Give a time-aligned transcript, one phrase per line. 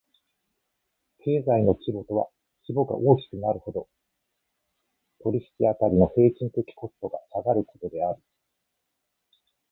[1.19, 1.45] 規模の経済
[2.07, 2.27] とは
[2.67, 3.87] 規模が大きくなるほど、
[5.21, 8.19] 取引辺りの平均的コストが下がることである。